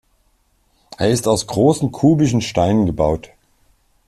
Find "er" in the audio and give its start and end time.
0.97-1.11